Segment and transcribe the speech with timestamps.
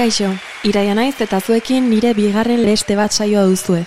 [0.00, 0.30] Kaixo,
[0.64, 3.82] iraia naiz eta zuekin nire bigarren leste bat saioa duzue.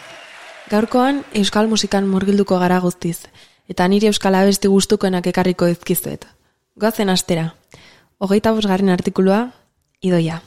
[0.70, 3.24] Gaurkoan euskal musikan murgilduko gara guztiz,
[3.66, 6.28] eta nire euskal abesti gustukoenak ekarriko dizkizuet.
[6.78, 7.48] Goazen astera,
[8.22, 9.42] hogeita bosgarren artikulua,
[10.06, 10.44] idoia.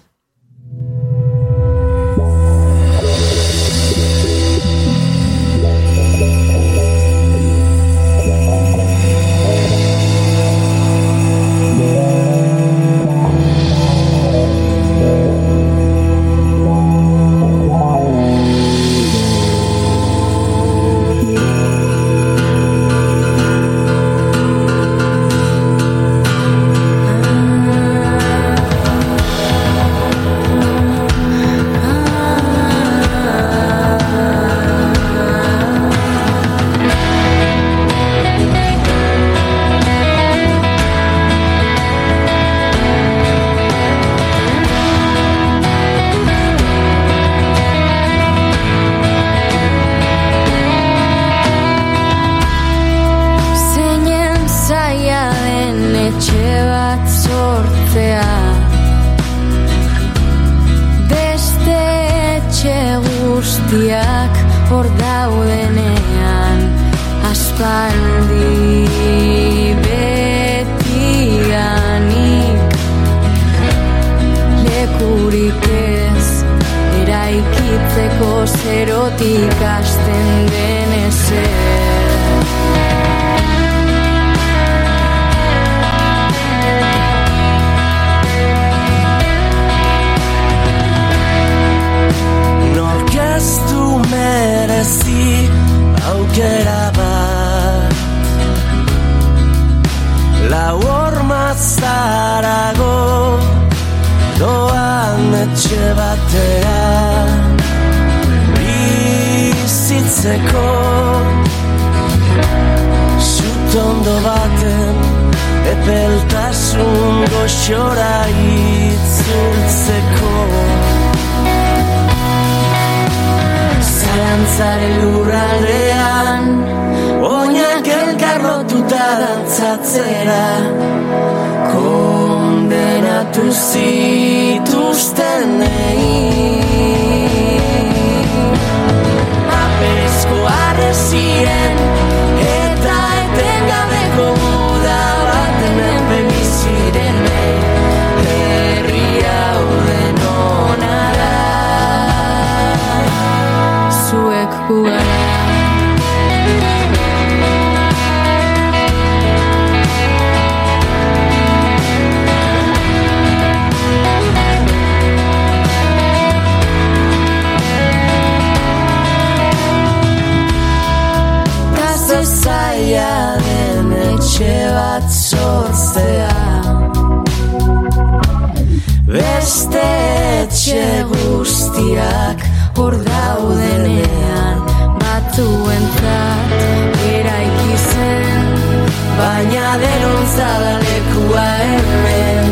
[189.36, 192.46] baina denon zadalekua hemen.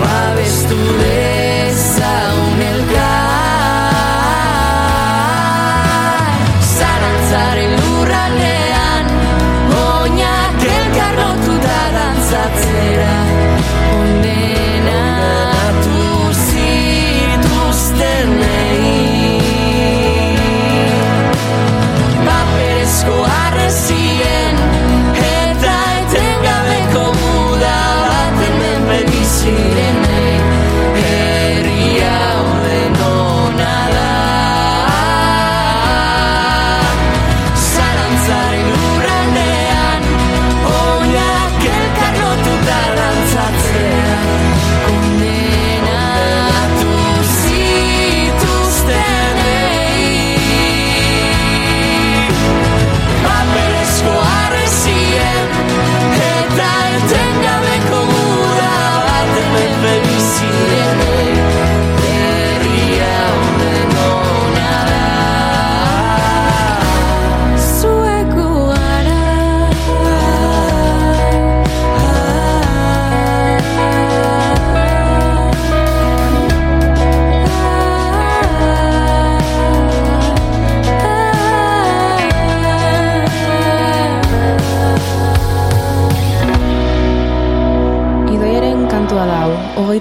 [0.00, 1.21] Babestu dut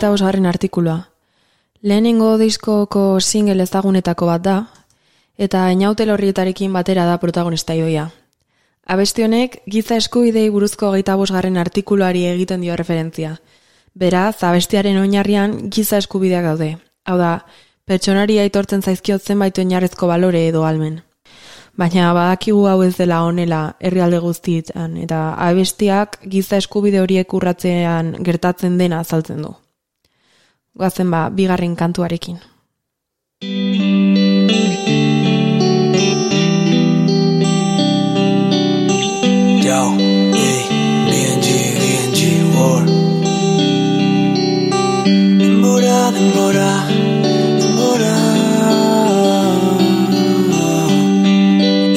[0.01, 1.09] hogeita bosgarren artikulua.
[1.83, 4.55] Lehenengo diskoko single ezagunetako bat da,
[5.37, 8.07] eta inautel horrietarekin batera da protagonista joia.
[8.87, 13.35] Abesti honek, giza eskubidei buruzko hogeita bosgarren artikuluari egiten dio referentzia.
[13.93, 16.77] Beraz, abestiaren oinarrian giza eskubideak daude.
[17.05, 17.45] Hau da,
[17.85, 21.01] pertsonari aitortzen zaizkiot zenbait oinarrezko balore edo almen.
[21.77, 28.81] Baina badakigu hau ez dela honela herrialde guztietan eta abestiak giza eskubide horiek urratzean gertatzen
[28.81, 29.59] dena azaltzen du.
[30.79, 32.37] Goazen ba, bigarren kantuarekin.
[39.67, 39.81] Yo,
[40.37, 40.61] hey,
[41.09, 41.47] BNG,
[41.81, 42.19] BNG,
[42.55, 42.85] war.
[45.41, 46.71] Denbora, denbora,
[47.59, 48.15] denbora.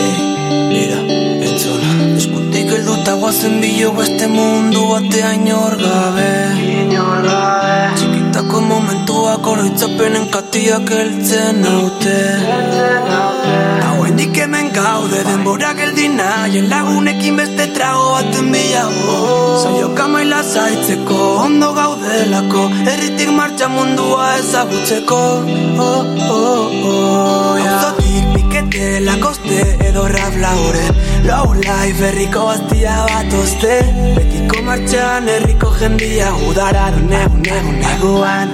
[0.03, 0.19] Hey,
[0.73, 0.99] mira,
[1.47, 1.95] entzuna.
[2.19, 6.33] Eskutik helduta guazen bilo beste mundu batea inor gabe.
[8.55, 12.19] Txikitako momentuak oroitzapenen katiak heltzen naute.
[13.83, 19.17] Hauendik hemen gaude denbora geldi nahien lagunekin beste trago baten bilago
[19.63, 22.63] Zailo kamaila zaitzeko ondo gaudelako
[22.93, 25.21] Erritik martxa mundua ezagutzeko
[25.89, 27.75] oh, oh, oh, yeah.
[27.75, 29.59] Auzotik pikete lakoste
[29.89, 30.87] edo rap laure
[31.27, 33.75] Low life herriko bastia bat oste
[34.67, 38.49] martxan herriko jendia udara dune une uneguan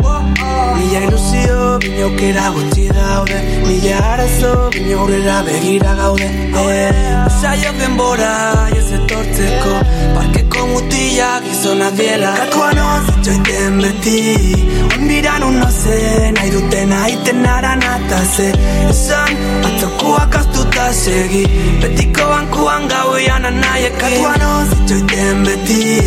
[0.80, 3.38] Mila ilusio, bine aukera gutxi daude.
[3.66, 6.28] Mila arazo, bine aurrera begira gaude.
[6.60, 8.32] Eh, Usaiok denbora,
[8.78, 9.74] ez etortzeko.
[10.14, 12.32] Parkeko mutilak gizonak diela.
[12.38, 14.18] Katuan ozitxoiten beti.
[14.96, 18.48] Onbiran uno zen, nahi duten aiten aran ataze.
[18.88, 19.36] Esan,
[19.68, 21.44] atzokuak astuta segi.
[21.82, 25.99] Betiko bankuan gauian anaiekin Katuan ozitxoiten beti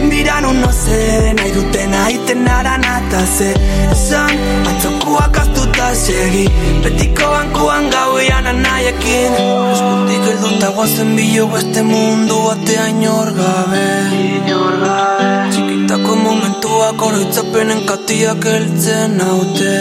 [0.00, 3.50] Onbiran uno zen, nahi duten aiten aran ataze
[3.92, 4.34] Esan,
[4.70, 6.44] atzokuak astuta segi.
[6.84, 9.32] Betiko bankuan gauian anaiekin
[9.72, 13.86] Eskutik helduta guazen bilo beste mundu batea inor gabe.
[14.22, 15.28] Inor gabe.
[15.52, 19.74] Txikitako momentuak oroitzapenen katiak heltzen naute.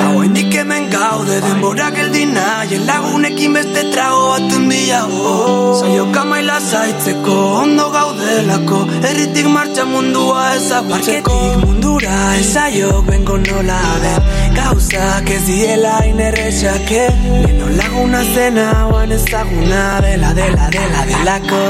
[0.00, 0.39] Hau hendik
[1.10, 8.78] hemen gaude denbora geldi nahien lagunekin beste trago baten bilago Zailo kamaila zaitzeko ondo gaudelako.
[9.08, 14.20] Erritik martxa mundua ezagutzeko mundura ezaiok bengo nola den.
[14.56, 17.02] Gauzak ez diela inerrexake
[17.46, 21.62] Leno laguna zen hauan ezaguna dela dela dela delako.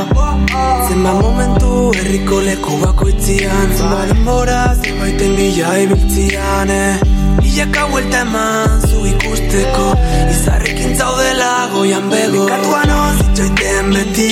[0.89, 3.73] Zenba momentu herriko leku bakoitzian.
[3.79, 7.20] Zenba denbora zenbaiten bila ibiltzian eh?
[7.41, 9.87] Milaka vuelta eman zu ikusteko
[10.33, 12.47] Izarrekin zaudela goian bego.
[12.47, 14.31] Katuan ozitxoiten beti.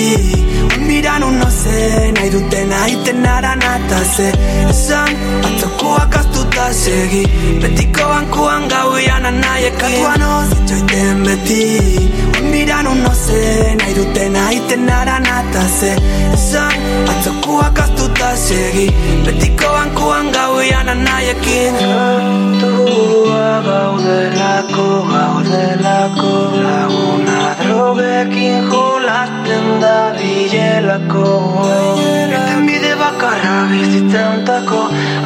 [0.76, 4.28] Onbiran uno zen Nahi duten aiten aran ataze.
[4.70, 5.10] Esan
[5.48, 7.24] atzokoak astuta segi.
[7.62, 9.78] Betiko bankuan gauian anaiekin.
[9.80, 11.64] Katuan ozitxoiten beti
[12.48, 15.92] Onbiran uno zen Nahi duten aiten aran ataze
[16.32, 16.72] Esan
[17.12, 18.86] atzokoak astuta segi
[19.26, 23.52] Betiko bankuan gauian anaiekin Kantua
[25.10, 26.32] gaudelako, gaudelako
[26.64, 31.26] Laguna drogekin jolasten da bilelako
[32.06, 34.80] Erten bide bakarra bizitzeuntako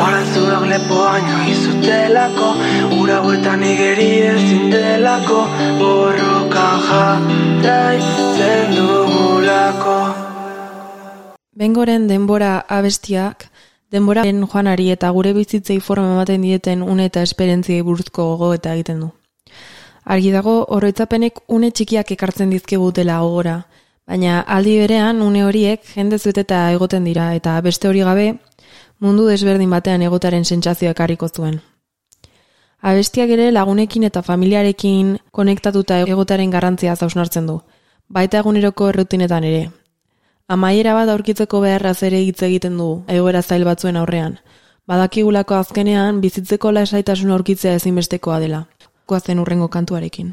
[0.06, 2.52] Aranzuak lepoaino izutelako
[3.00, 5.40] Ura bueltan igeri ezin delako
[5.80, 7.32] Borrokan
[7.62, 9.97] jarraitzen dugulako.
[11.52, 13.49] Bengoren denbora abestiak,
[13.92, 19.04] denboraren joanari eta gure bizitzei forma ematen dieten une eta esperentziei buruzko gogo eta egiten
[19.06, 19.11] du.
[20.04, 23.66] Argi dago, oroitzapenek une txikiak ekartzen dizkigutela gogora,
[24.06, 28.32] baina aldi berean une horiek jende zueteta egoten dira eta beste hori gabe
[28.99, 31.61] mundu desberdin batean egotaren sentsazioa ekarriko zuen.
[32.82, 37.61] Abestiak ere lagunekin eta familiarekin konektatuta egotaren garrantzia zausnartzen du,
[38.09, 39.71] baita eguneroko errutinetan ere,
[40.52, 44.35] Amaiera bat aurkitzeko beharraz ere hitz egiten du egoera zail batzuen aurrean.
[44.90, 48.64] Badakigulako azkenean bizitzeko lasaitasun aurkitzea ezinbestekoa dela.
[49.12, 50.28] Goazen urrengo kantuarekin.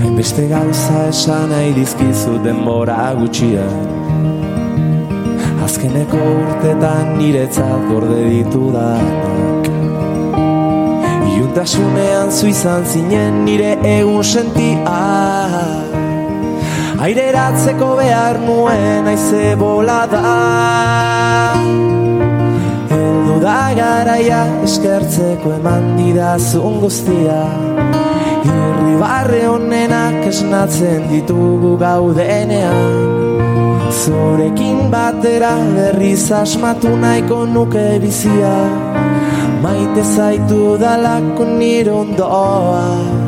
[0.00, 3.70] Hainbeste gauza esan nahi dizkizu denbora gutxian
[5.68, 9.70] Azkeneko urtetan niretzat gorde ditu danak.
[11.36, 16.07] Iuntasunean zu izan zinen nire egun sentia
[16.98, 20.22] Aireratzeko behar nuen aize bolada
[22.90, 27.36] Heldu da garaia eskertzeko eman didazun guztia
[27.68, 32.82] Irri Irribarre honenak esnatzen ditugu gaudenean
[34.00, 38.56] Zurekin batera berriz asmatu nahiko nuke bizia
[39.62, 43.27] Maite zaitu dalako nire ondoa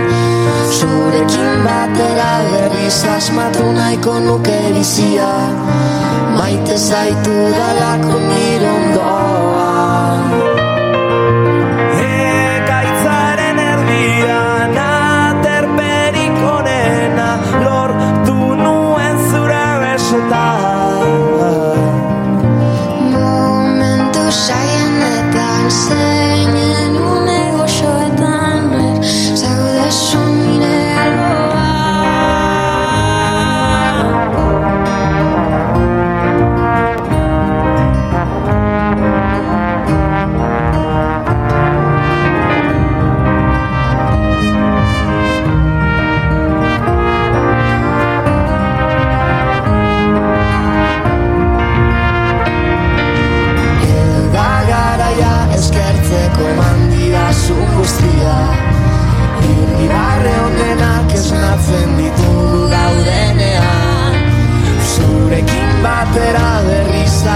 [0.81, 5.29] Zurekin batera berriz asmatu nahiko nuke bizia.
[6.37, 9.70] Maite zaitu dalako nire Ekaitzaren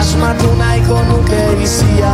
[0.06, 2.14] asmatu nahiko nuke bizia.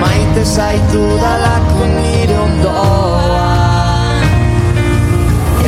[0.00, 3.48] Maite zaitu dalako nire ondoa.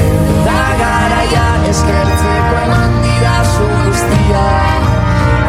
[0.04, 4.46] Eta garaia eskertzeko eman dira zu guztia.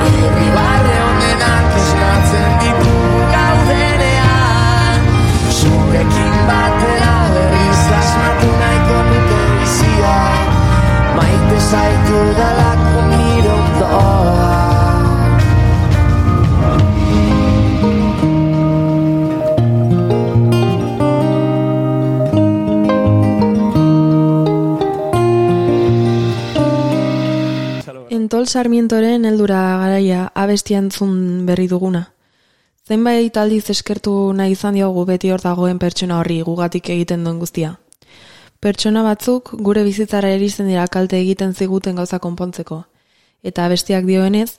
[0.09, 2.95] Irri barre honenak esnatzen ditu
[3.35, 5.07] gaudenean.
[5.59, 10.17] Zurekin batera berriz asmatu nahiko nuke bizia.
[11.15, 14.20] Maite zaitu dalako nire ondoa.
[28.47, 32.01] Sarmientoren heldura garaia abestiantzun berri duguna.
[32.87, 37.77] Zenbait aldiz eskertu nahi izan diogu beti hor dagoen pertsona horri gugatik egiten duen guztia.
[38.59, 42.83] Pertsona batzuk gure bizitzara erizen dira kalte egiten ziguten gauza konpontzeko.
[43.43, 44.49] Eta abestiak dioenez,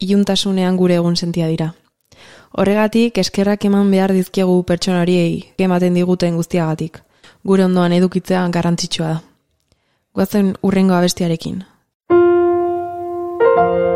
[0.00, 1.72] iuntasunean gure egun sentia dira.
[2.52, 7.02] Horregatik eskerrak eman behar dizkiegu pertsona horiei ematen diguten guztiagatik.
[7.44, 9.20] Gure ondoan edukitzea garrantzitsua da.
[10.14, 11.62] Guazen urrengo abestiarekin.
[13.60, 13.89] Thank you.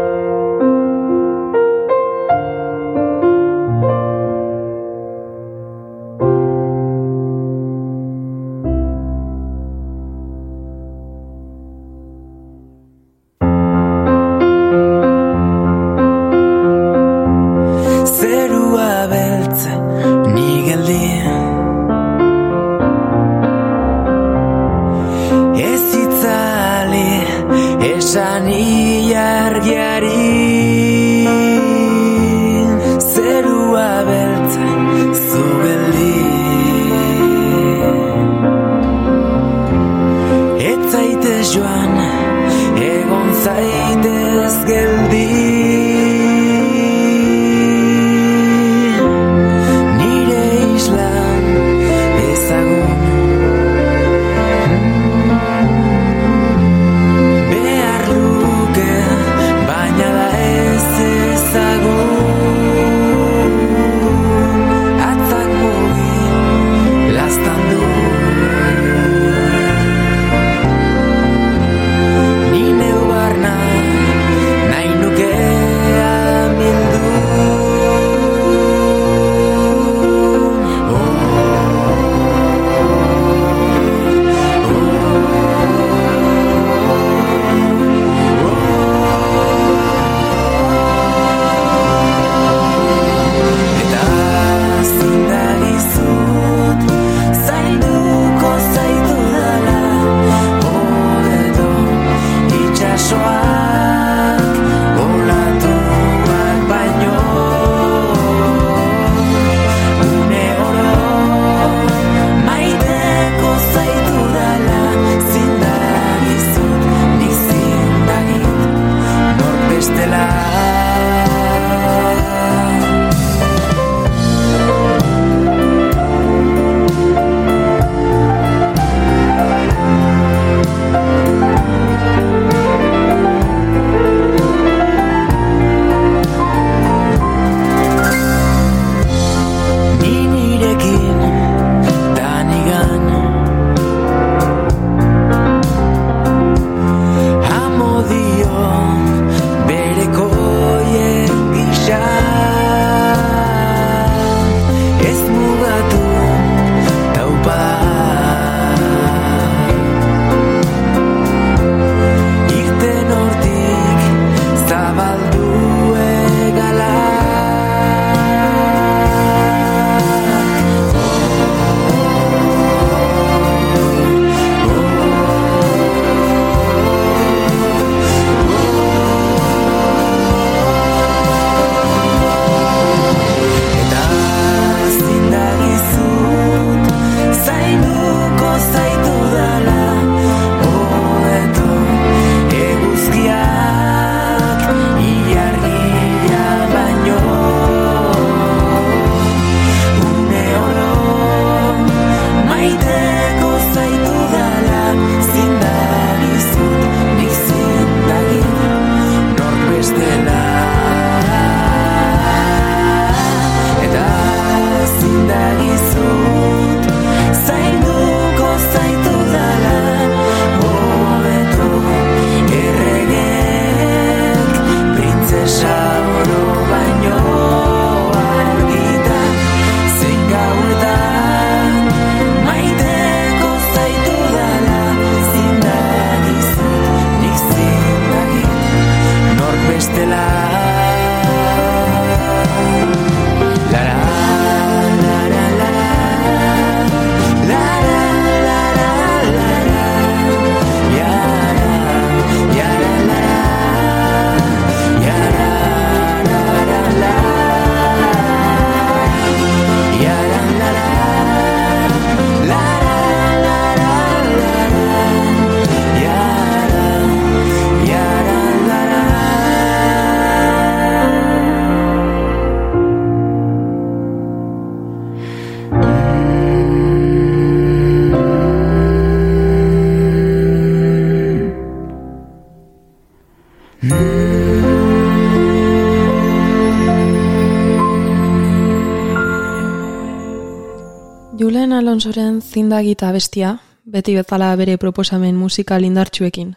[292.34, 296.56] Alonsoren zindagita bestia, beti bezala bere proposamen musikal indartsuekin.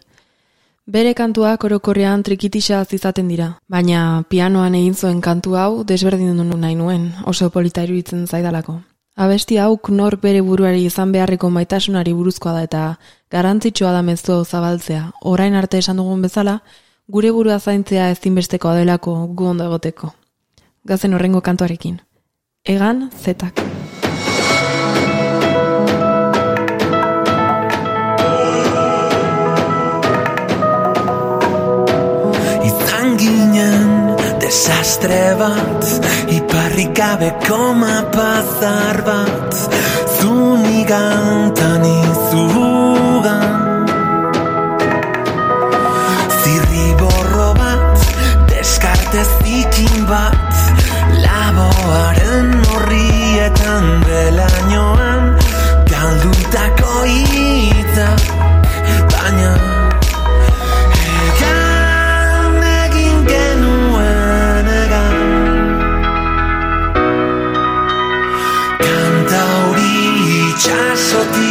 [0.88, 6.76] Bere kantuak orokorrean trikitisa izaten dira, baina pianoan egin zuen kantu hau desberdin duen nahi
[6.76, 8.82] nuen, oso polita iruditzen zaidalako.
[9.16, 12.98] Abesti hau nor bere buruari izan beharreko maitasunari buruzkoa da eta
[13.30, 15.12] garantzitsua da mezu zabaltzea.
[15.22, 16.62] Orain arte esan dugun bezala,
[17.08, 20.14] gure burua zaintzea ezinbesteko delako gu ondo egoteko.
[20.86, 22.00] Gazen horrengo kantuarekin.
[22.64, 23.77] Egan zetak.
[34.40, 35.84] Desastre bat
[36.30, 39.54] Iparrik gabeko mapazar bat
[40.20, 43.50] Zunigantan izugan
[46.42, 47.98] Zirri borro bat
[48.54, 50.54] Deskarte zikin bat
[51.26, 52.57] Laboaren
[71.20, 71.47] eso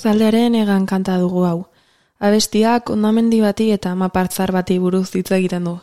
[0.00, 1.66] Zeta zaldearen egan kanta dugu hau.
[2.24, 5.74] Abestiak ondamendi bati eta mapartzar bati buruz hitz egiten du.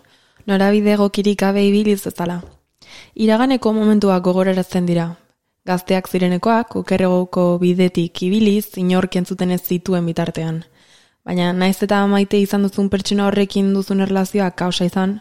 [0.47, 2.39] Norabide egokirik gabe ibiliz ezala.
[3.13, 5.05] Iraganeko momentuak gogorarazten dira.
[5.69, 10.63] Gazteak zirenekoak, okerregoko bidetik ibiliz, inork entzuten ez zituen bitartean.
[11.23, 15.19] Baina naiz eta maite izan duzun pertsona horrekin duzun erlazioa kausa izan,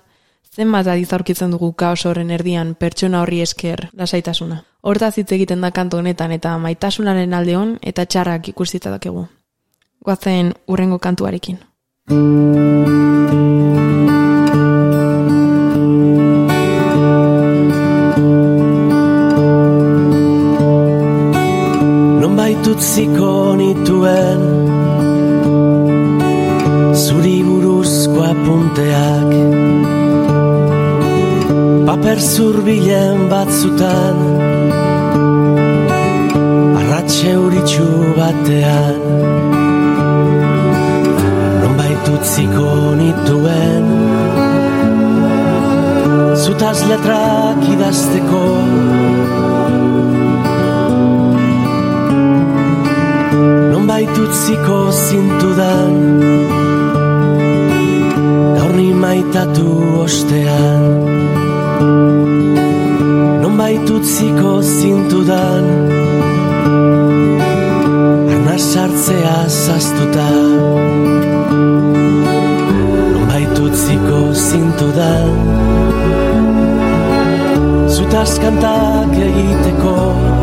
[0.56, 4.62] zenbat adiz aurkitzen dugu kaos horren erdian pertsona horri esker lasaitasuna.
[4.82, 9.26] Hortaz hitz egiten da kantu honetan eta maitasunaren aldeon eta txarrak ikusita dakegu.
[10.06, 11.58] Goazen urrengo kantuarekin.
[22.22, 23.25] Non baitutziko nituen
[32.16, 34.16] Paper zurbilen batzutan
[36.80, 39.02] Arratxe uritxu batean.
[42.06, 43.86] Utziko nituen
[46.44, 48.44] Zutaz letrak idazteko.
[53.72, 55.98] Non baitutziko zintudan
[58.56, 59.68] Gaur ni maitatu
[60.06, 60.95] ostean
[64.16, 65.64] baitutziko zintudan.
[68.32, 70.28] Arna sartzea zaztuta.
[73.28, 75.28] Baitutziko zintudan.
[77.88, 80.35] Zutaz kantak egiteko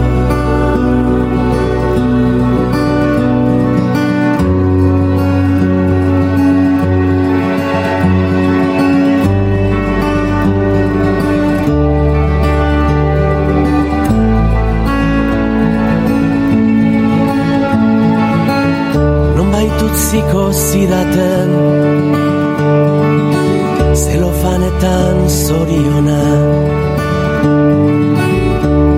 [20.53, 21.49] zidaten
[23.93, 26.21] Zelofanetan zoriona.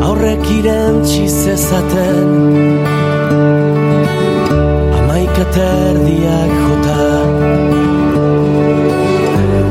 [0.08, 2.28] Aurrek irentzi zezaten
[5.00, 7.04] Amaikaterdiak jota.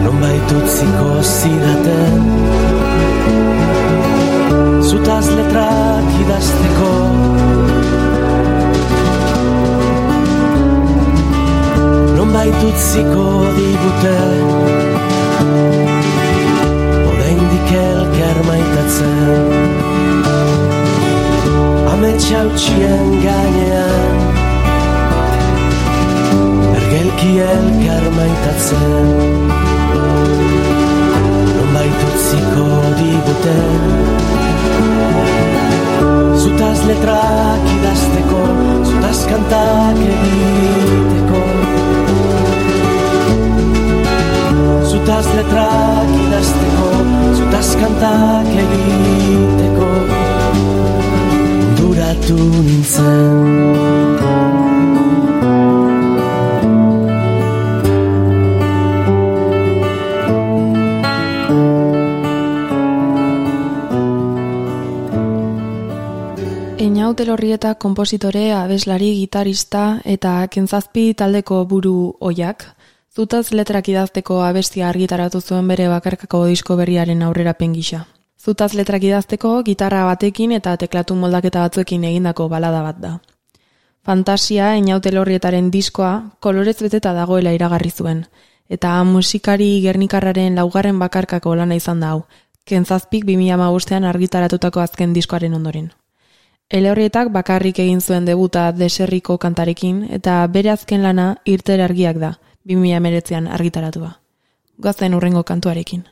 [0.04, 2.33] Nonbait utziko zidaten
[12.64, 14.16] Utziko digute.
[17.10, 19.50] Oraindik elker maitatzen.
[21.92, 24.16] Ametsa utxien gainean.
[26.78, 29.12] Ergelki elkar maitatzen.
[31.56, 32.68] Nonbait utziko
[33.02, 33.58] digute.
[36.44, 38.40] Zutaz letrak idazteko
[38.88, 41.42] Zutaz kantak egiteko
[45.04, 46.86] Zutaz letrak idazteko
[47.36, 49.88] Zutaz kantak egiteko
[51.76, 53.34] Duratu nintzen
[66.80, 72.64] Einaut elorrieta kompositore, abeslari, gitarista eta kentzazpi taldeko buru oiak.
[73.14, 78.00] Zutaz letrak idazteko abestia argitaratu zuen bere bakarkako disko berriaren aurrera pengisa.
[78.42, 83.12] Zutaz letrak idazteko gitarra batekin eta teklatu moldaketa batzuekin egindako balada bat da.
[84.04, 88.24] Fantasia einaut elorrietaren diskoa kolorez beteta dagoela iragarri zuen,
[88.68, 92.24] eta musikari gernikarraren laugarren bakarkako lana izan da hau,
[92.66, 95.92] kentzazpik 2008an argitaratutako azken diskoaren ondoren.
[96.68, 102.32] Eleorrietak bakarrik egin zuen debuta deserriko kantarekin eta bere azken lana irter argiak da,
[102.68, 104.10] 2008an argitaratua.
[104.82, 106.04] Goazen urrengo kantuarekin.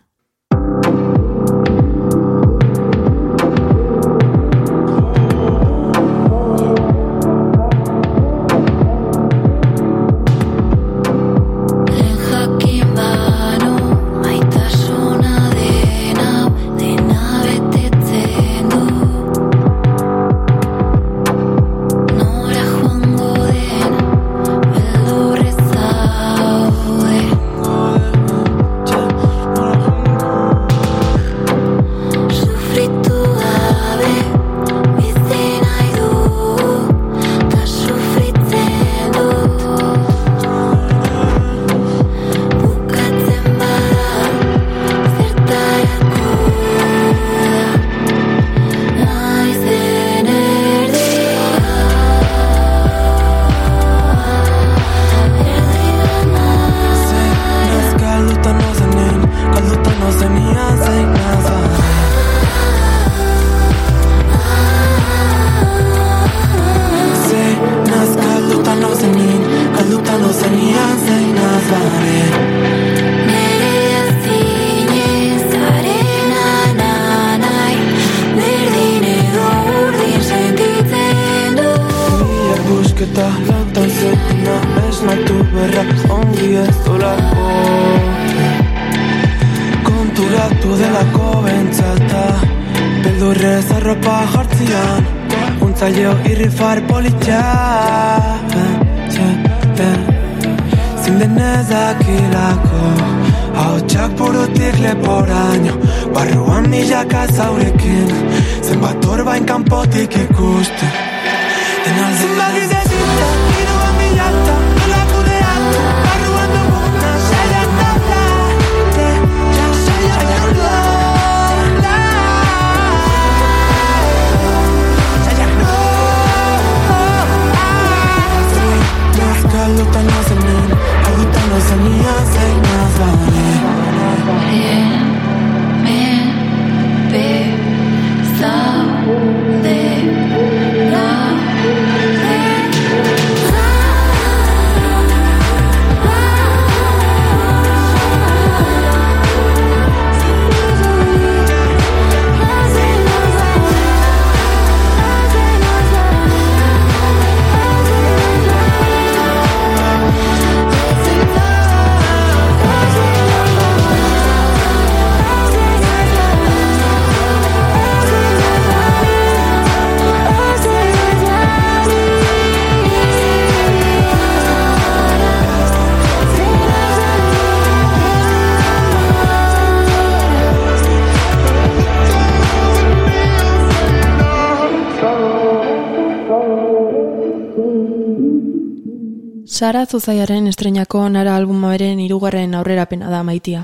[189.63, 193.61] Sara Zuzaiaren estrenako nara albumaren hirugarren aurrerapena da maitia.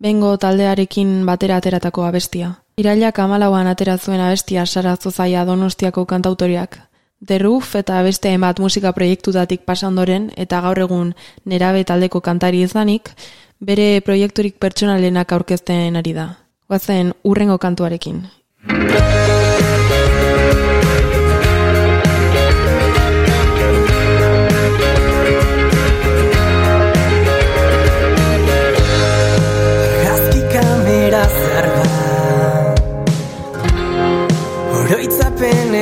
[0.00, 2.46] Bengo taldearekin batera ateratako abestia.
[2.80, 6.78] Irailak amalauan atera zuen abestia Sara Zuzaia donostiako kantautoriak.
[7.26, 11.12] The Roof eta beste bat musika proiektutatik pasa ondoren eta gaur egun
[11.44, 13.12] nerabe taldeko kantari izanik,
[13.60, 16.28] bere proiekturik pertsonalenak aurkezten ari da.
[16.72, 18.24] Guazen urrengo kantuarekin.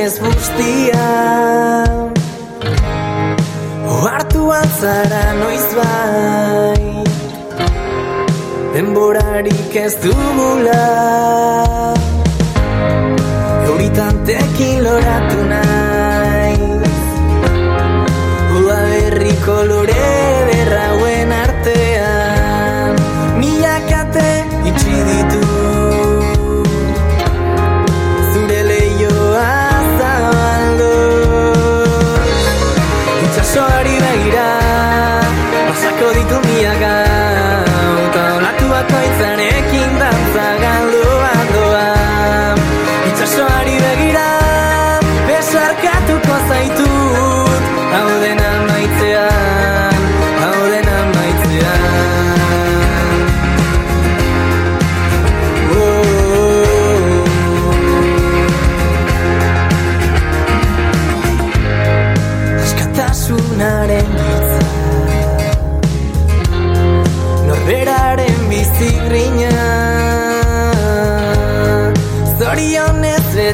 [0.03, 1.03] Ez guztia.
[3.95, 6.85] Oartu altzara noiz bai?
[8.73, 10.81] Denborarik ez dugula.
[13.67, 15.72] Euritan tekin loratu naiz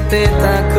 [0.09, 0.78] te tak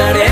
[0.00, 0.29] 햇살에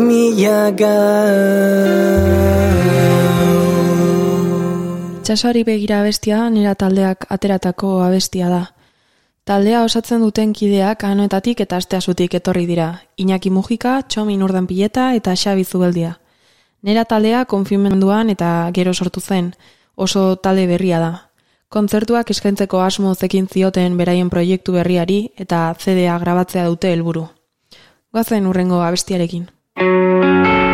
[0.00, 0.94] milaka
[5.26, 8.60] Itxasoari begira abestia nera taldeak ateratako abestia da.
[9.46, 12.86] Taldea osatzen duten kideak anoetatik eta asteasutik etorri dira.
[13.18, 16.12] Iñaki Mujika, Txomin Urdan Pileta eta Xabi Zubeldia.
[16.82, 19.52] Nera taldea konfirmenduan eta gero sortu zen,
[19.96, 21.10] oso talde berria da.
[21.68, 27.26] Kontzertuak eskaintzeko asmo zekin zioten beraien proiektu berriari eta CD-a grabatzea dute helburu.
[28.14, 29.55] Goazen urrengo abestiarekin.
[29.76, 30.65] Música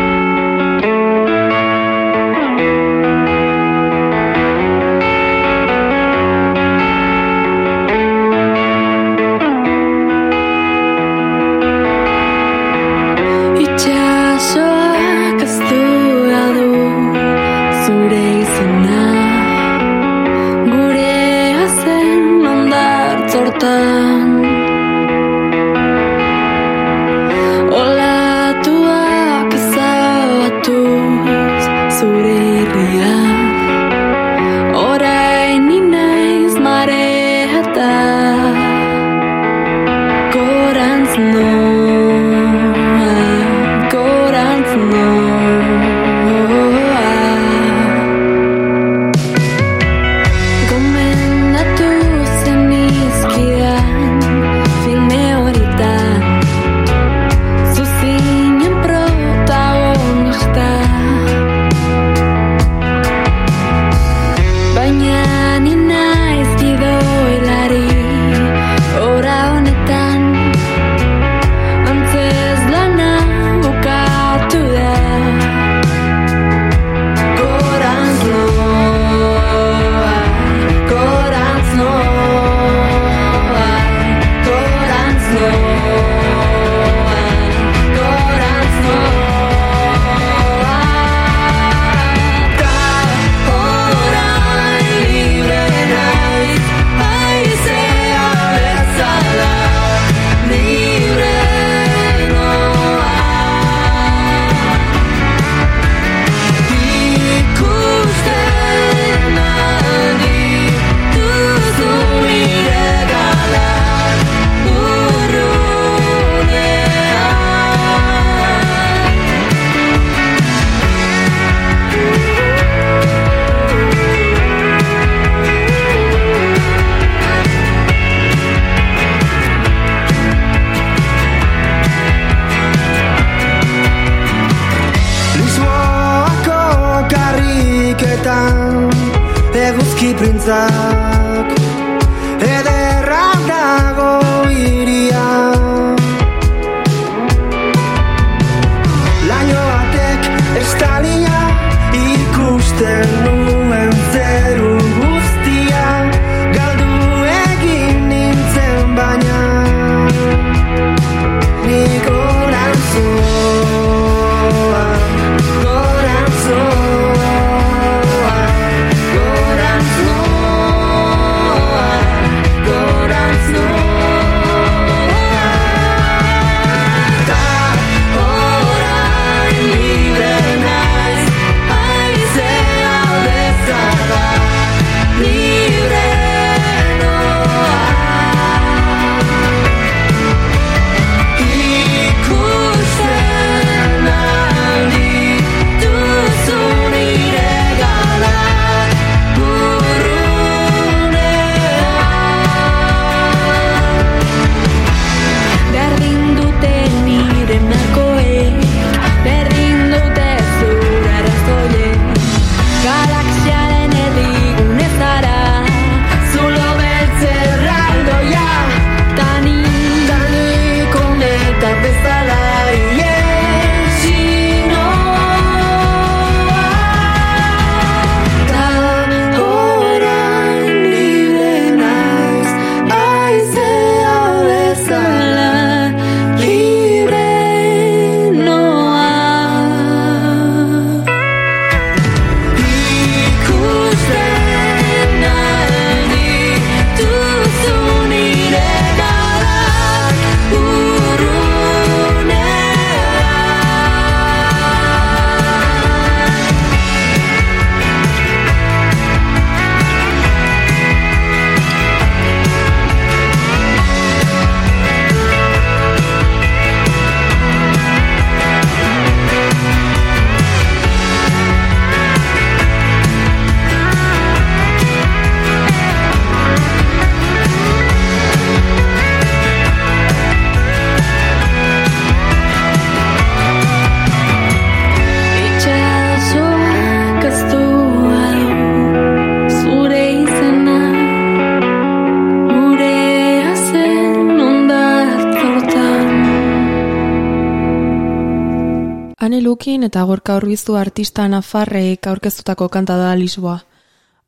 [299.93, 303.59] eta gorka horbizu artista nafarreik aurkeztutako kanta da Lisboa.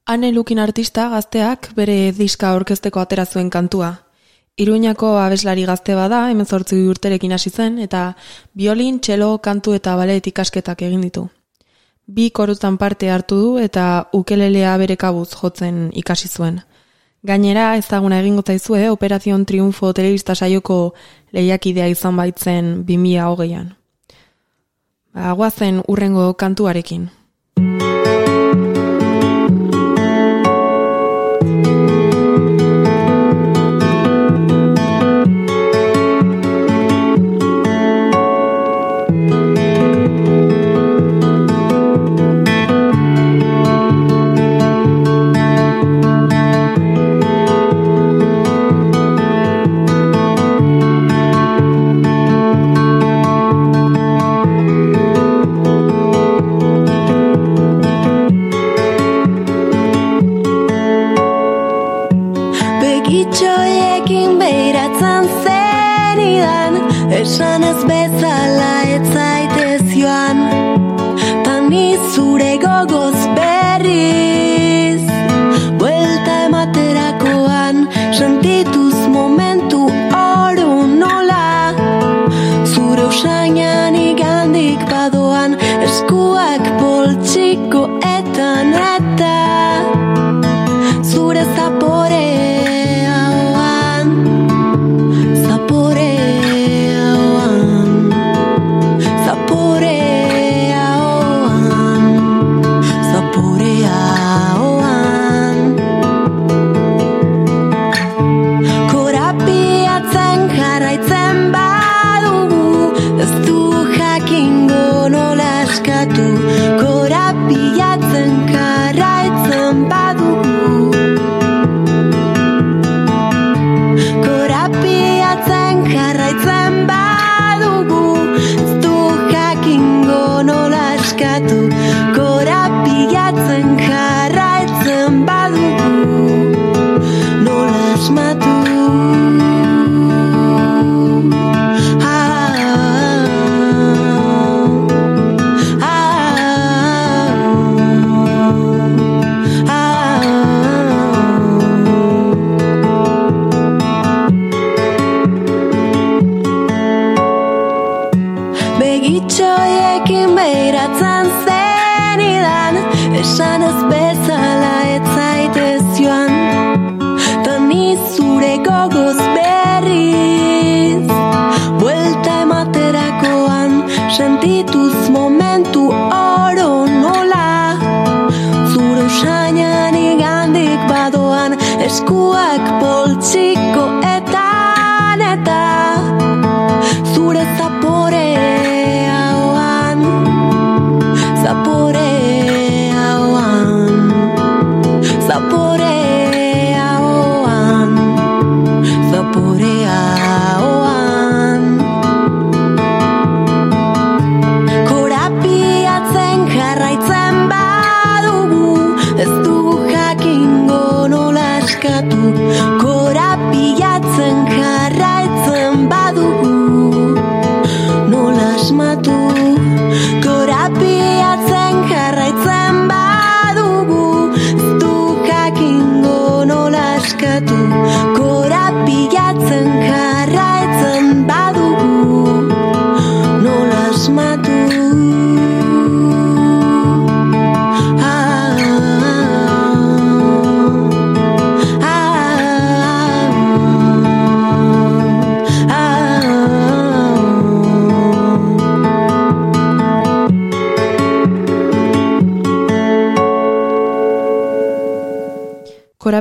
[0.04, 3.88] Hane lukin artista gazteak bere diska aurkezteko atera zuen kantua.
[4.60, 8.02] Iruñako abeslari gazte bada, hemen zortzi urterekin hasi zen, eta
[8.52, 11.22] biolin, txelo, kantu eta balet ikasketak egin ditu.
[12.06, 16.58] Bi korutan parte hartu du eta ukelelea bere kabuz jotzen ikasi zuen.
[17.24, 20.92] Gainera, ezaguna egingo zaizue, Operazion Triunfo telebista saioko
[21.32, 23.72] lehiakidea izan baitzen 2008an.
[25.14, 27.10] Aguazen urrengo kantuarekin.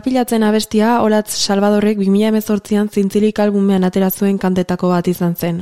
[0.03, 5.61] Korapilatzen abestia Olatz Salvadorrek 2018an zintzilik albumean atera zuen kantetako bat izan zen.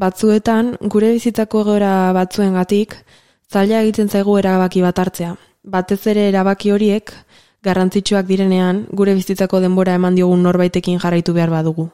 [0.00, 2.94] Batzuetan, gure bizitzako egoera batzuengatik
[3.52, 5.34] zaila egiten zaigu erabaki bat hartzea.
[5.76, 7.12] Batez ere erabaki horiek,
[7.60, 11.90] garrantzitsuak direnean, gure bizitzako denbora eman diogun norbaitekin jarraitu behar badugu.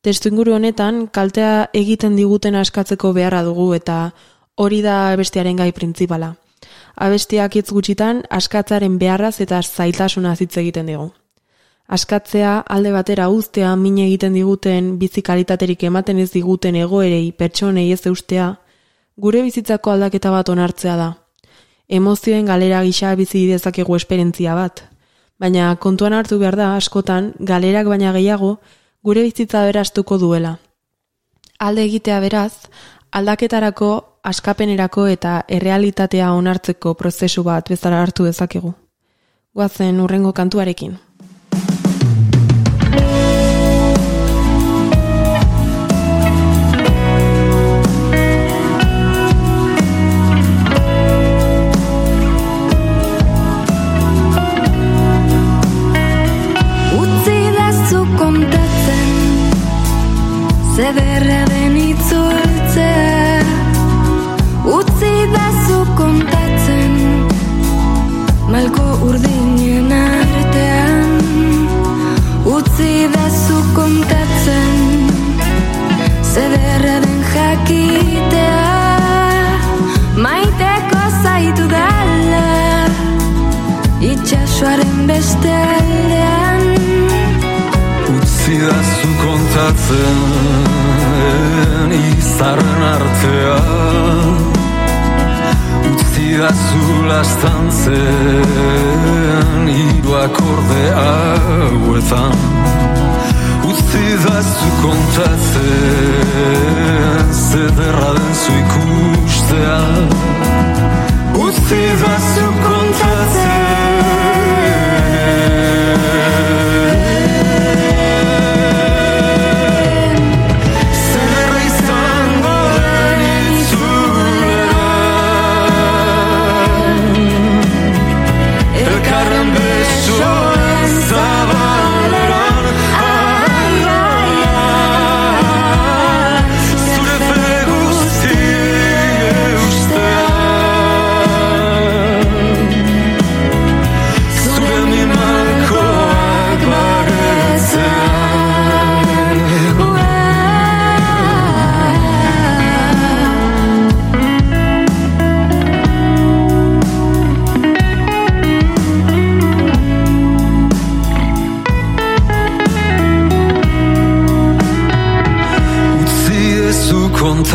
[0.00, 4.00] Testu inguru honetan, kaltea egiten diguten askatzeko beharra dugu eta
[4.56, 6.38] hori da abestiaren gai printzipala.
[6.96, 11.10] Abestiak hitz gutxitan askatzaren beharraz eta zailtasuna hitz egiten digu.
[11.86, 18.00] Askatzea alde batera uztea min egiten diguten bizi kalitaterik ematen ez diguten egoerei pertsonei ez
[18.06, 18.48] eustea,
[19.16, 21.12] gure bizitzako aldaketa bat onartzea da.
[21.88, 24.82] Emozioen galera gisa bizi dezakegu esperientzia bat,
[25.38, 28.56] baina kontuan hartu behar da askotan galerak baina gehiago
[29.04, 30.56] gure bizitza berastuko duela.
[31.58, 32.52] Alde egitea beraz,
[33.12, 33.90] aldaketarako,
[34.26, 38.72] askapenerako eta errealitatea onartzeko prozesu bat bezala hartu dezakegu.
[39.56, 40.98] Goazen urrengo kantuarekin.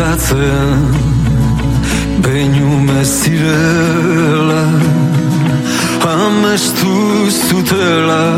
[0.02, 0.94] Kontatzen
[2.24, 4.64] Behin ume zirela
[6.02, 8.36] Amestu zutela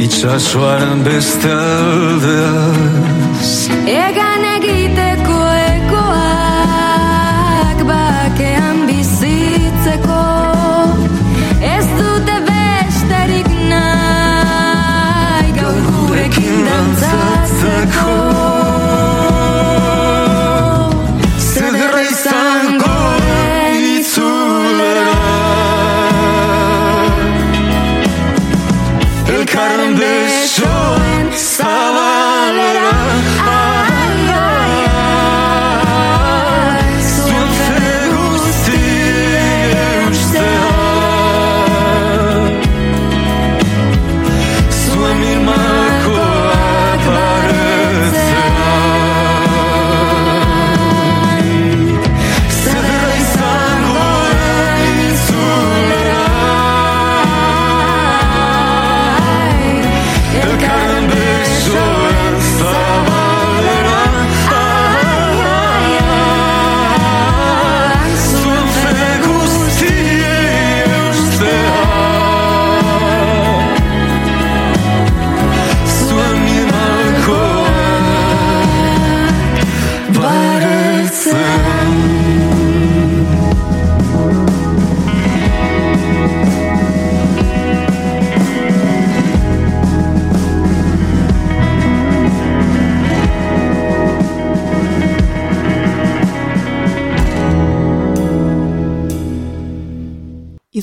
[0.00, 3.50] Itxasoaren beste aldeaz
[3.86, 5.13] Egan egiteko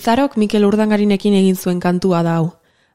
[0.01, 2.45] Izarok Mikel Urdangarinekin egin zuen kantua da hau.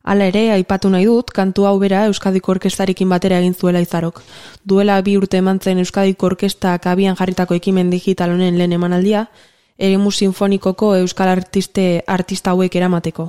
[0.03, 4.25] Hala ere, aipatu nahi dut, kantu hau bera Euskadiko Orkestarekin batera egin zuela Izarok.
[4.65, 9.21] Duela bi urte eman zen Euskadiko Orkestak abian jarritako ekimen digital honen lehen emanaldia,
[9.79, 11.85] eremu sinfonikoko euskal artiste
[12.17, 13.29] artista hauek eramateko.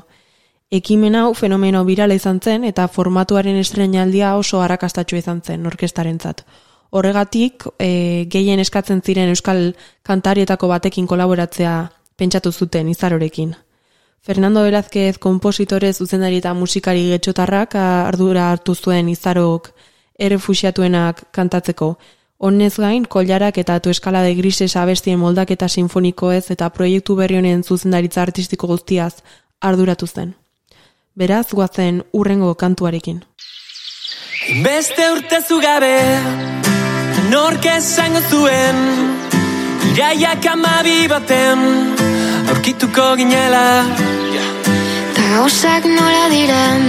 [0.72, 6.42] Ekimen hau fenomeno birala izan zen eta formatuaren estrenaldia oso arrakastatxua izan zen orkestarentzat.
[6.90, 11.78] Horregatik, e, gehien eskatzen ziren euskal kantarietako batekin kolaboratzea
[12.18, 13.56] pentsatu zuten izarorekin.
[14.22, 19.72] Fernando Velázquez kompositore zuzendari eta musikari getxotarrak ardura hartu zuen izarok
[20.20, 21.98] errefuxiatuenak kantatzeko.
[22.38, 28.22] Honez gain, kollarak eta tu eskalade grises abestien moldaketa sinfonikoez eta proiektu berri honen zuzendaritza
[28.22, 29.24] artistiko guztiaz
[29.62, 30.36] arduratu zen.
[31.16, 33.24] Beraz, guazen urrengo kantuarekin.
[34.64, 35.96] Beste urte zugabe
[37.32, 38.78] Nork esango zuen
[39.92, 42.07] Iraiak amabi baten
[42.68, 43.88] Aurkituko ginela.
[45.16, 46.82] Ta gauzak nola diren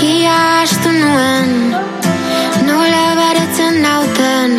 [0.00, 1.50] Ia astu nuen.
[2.64, 4.54] Nola baretzen nauten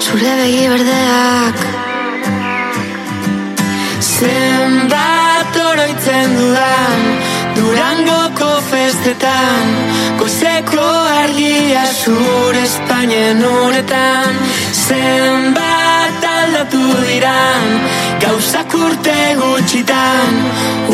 [0.00, 1.60] Zure begi berdeak.
[4.00, 7.29] Zenbat oroitzen dudan
[7.60, 9.72] Durangoko festetan
[10.20, 10.86] Goizeko
[11.22, 14.38] argia zure Espainien uretan
[14.72, 17.68] Zenbat aldatu diran
[18.24, 20.40] Gauzak urte gutxitan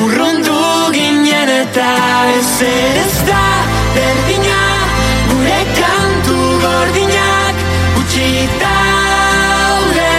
[0.03, 0.59] Urrundu
[0.97, 1.93] ginen eta
[2.35, 3.47] ez ez da
[3.95, 4.63] berdina
[5.31, 7.67] Gure kantu gordinak
[8.01, 10.13] Utxik daude,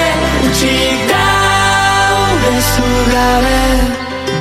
[0.48, 3.62] utxik daude zugabe.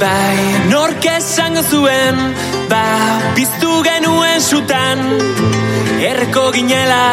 [0.00, 0.55] Bai,
[0.96, 2.16] nork esango zuen
[2.68, 2.84] Ba,
[3.34, 4.98] piztu genuen sutan
[6.00, 7.04] nahiko ginela.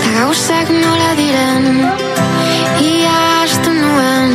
[0.00, 1.64] Ta gauzak nola diren
[2.82, 4.30] Ia astu nuen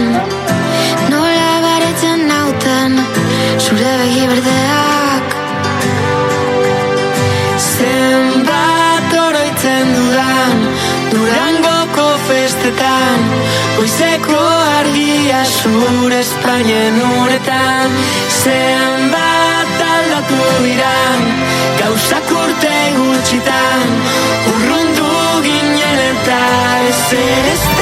[1.11, 2.97] Nola baretzen nauten
[3.59, 5.35] Zure begi berdeak.
[7.67, 10.57] Zenbat dudan
[11.11, 13.19] Durangoko festetan
[13.77, 14.43] Goizeko
[14.79, 16.97] argia zure Espainien
[18.43, 21.23] Zenbat aldatu diran
[21.79, 23.97] Gauzak urte gutxitan
[24.53, 25.09] Urrundu
[25.47, 26.41] ginen eta
[26.91, 27.76] ez da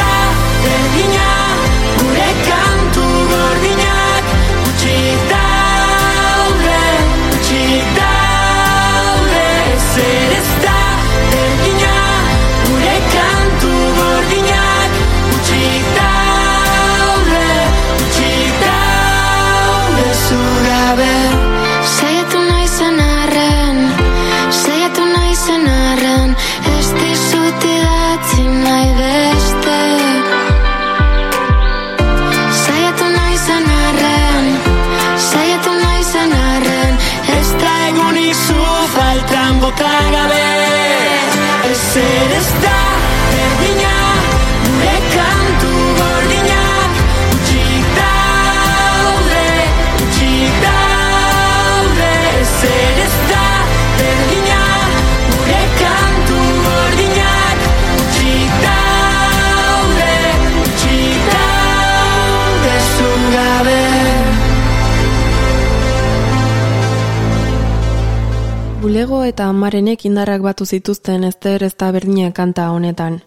[69.06, 73.20] Bulego eta amarenek indarrak batu zituzten ezter ez da berdina kanta honetan.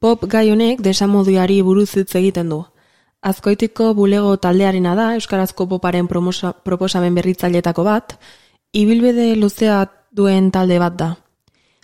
[0.00, 2.62] Pop gai honek desamoduari buruz hitz egiten du.
[3.20, 8.16] Azkoitiko bulego taldearena da Euskarazko poparen proposamen berritzailetako bat,
[8.72, 11.10] ibilbide luzea duen talde bat da.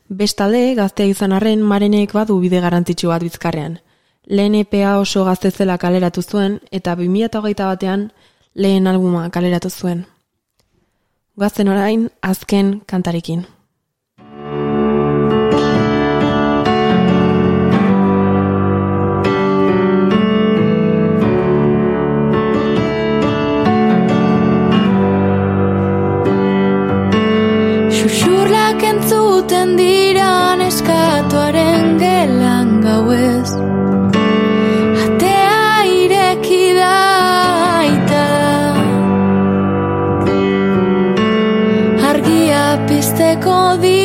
[0.08, 3.80] Bestalde, gaztea izan arren, marenek badu bide garrantzitsu bat bizkarrean.
[4.24, 8.12] Lehen EPA oso gazte zela kaleratu zuen, eta 2008 batean
[8.54, 10.06] lehen albuma kaleratu zuen.
[11.36, 13.42] Gazten orain, azken kantarekin.
[27.98, 33.52] Xuxurlak entzuten diran eskatuaren gelan gauez
[43.42, 43.95] Call the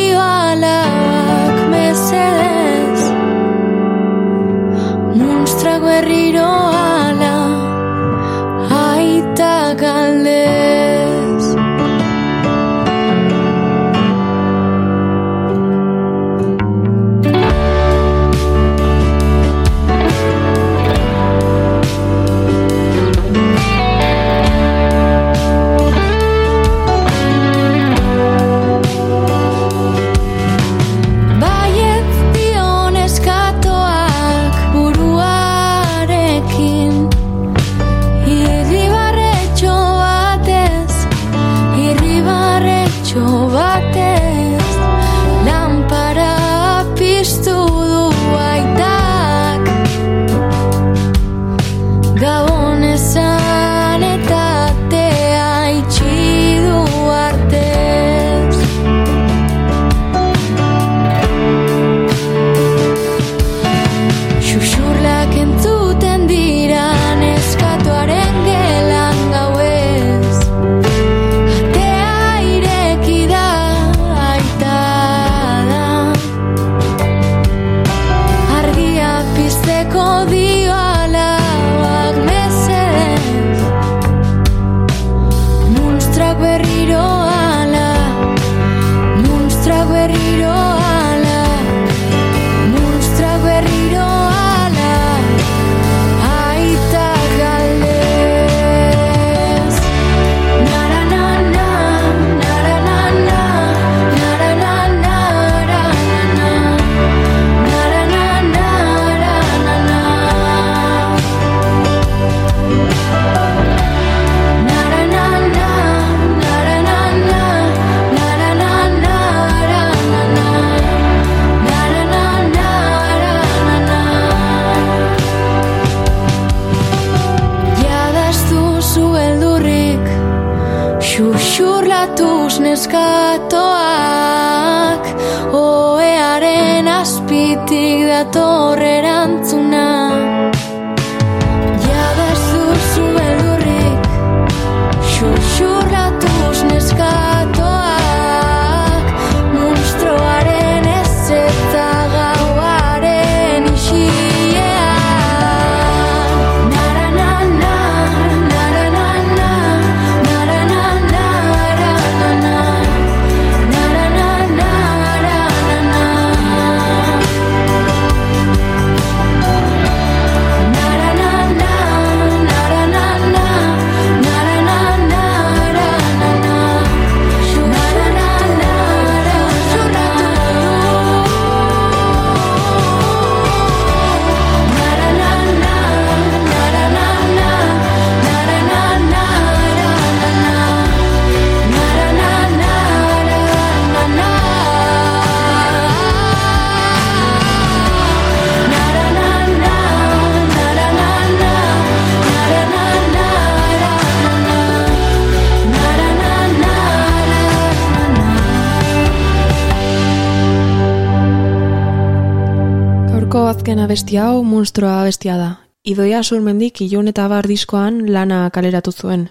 [213.92, 215.50] abesti hau munstroa abestia da.
[215.84, 219.26] Idoia surmendik ilun eta bar diskoan lana kaleratu zuen.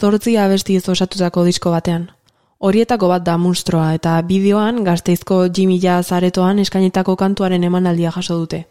[0.00, 2.08] Zortzi abesti osatutako disko batean.
[2.58, 8.64] Horietako bat da munstroa eta bideoan gazteizko Jimmy Jazz aretoan eskainetako kantuaren emanaldia jaso dute.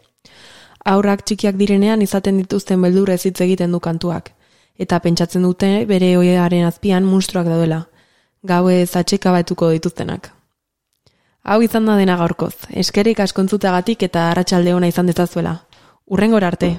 [0.84, 4.34] Aurrak txikiak direnean izaten dituzten beldurrez hitz egiten du kantuak.
[4.76, 7.86] Eta pentsatzen dute bere oiaren azpian munstroak daudela.
[8.44, 10.28] Gaue zatxeka baituko dituztenak.
[11.42, 12.54] Hau izan da dena gaurkoz.
[12.70, 15.56] Eskerik askontzutagatik eta arratsalde ona izan dezazuela.
[16.06, 16.76] Urrengora arte.